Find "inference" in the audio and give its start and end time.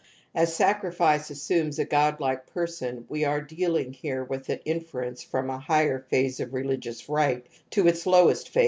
4.65-5.21